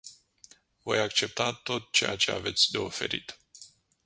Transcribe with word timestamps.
Voi 0.83 0.97
accepta 0.99 1.53
tot 1.53 1.91
ceea 1.91 2.15
ce 2.15 2.31
aveți 2.31 2.71
de 2.71 2.77
oferit. 2.77 3.39